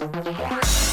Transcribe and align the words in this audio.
Yeah. 0.00 0.89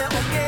Okay. 0.00 0.47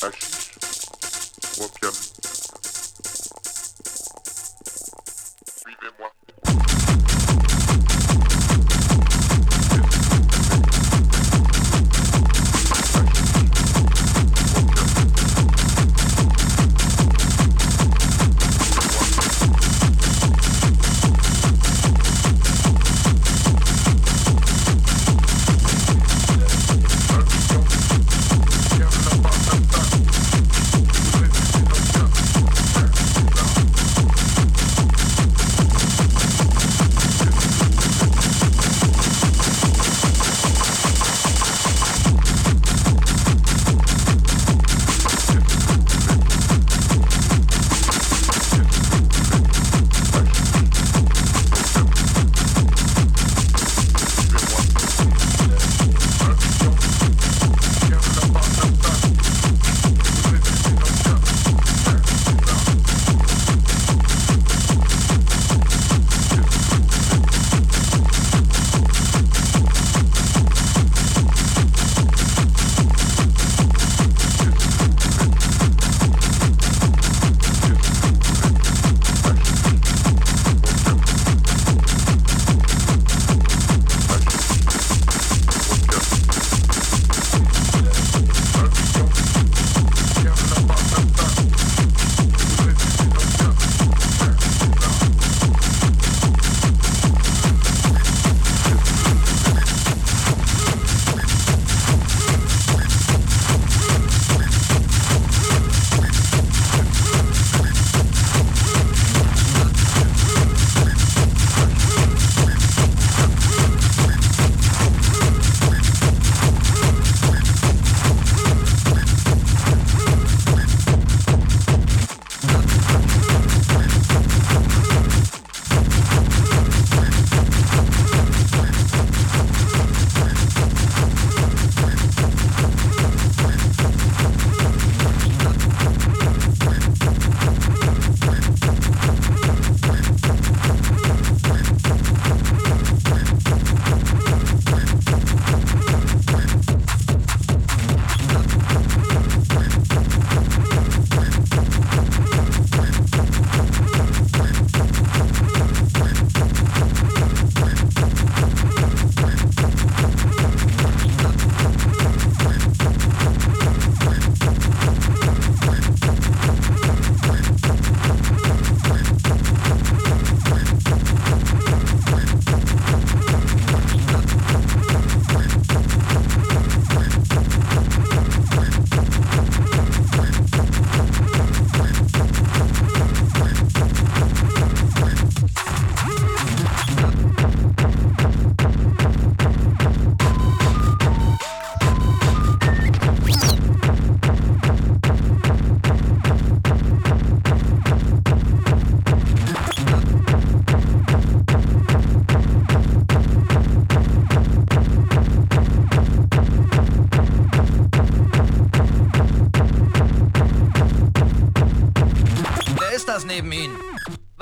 дальше 0.00 0.20
пишет. 0.20 1.58
Вот 1.58 1.72
я 1.82 2.25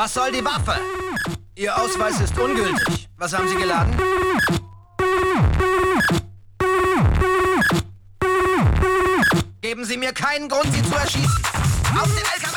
Was 0.05 0.13
soll 0.13 0.33
die 0.33 0.45
Waffe? 0.45 0.79
Ihr 1.55 1.75
Ausweis 1.75 2.21
ist 2.21 2.39
ungültig. 2.39 3.09
Was 3.17 3.33
haben 3.33 3.49
Sie 3.49 3.57
geladen? 3.57 3.97
Geben 9.63 9.87
Sie 9.87 9.97
mir 9.97 10.13
keinen 10.13 10.51
Grund, 10.51 10.71
Sie 10.75 10.83
zu 10.83 10.95
erschießen. 10.95 11.43
Auf 11.99 12.05
den 12.05 12.19
LKW, 12.19 12.54